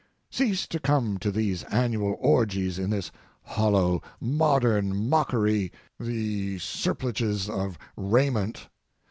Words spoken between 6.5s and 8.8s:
surplusage of raiment.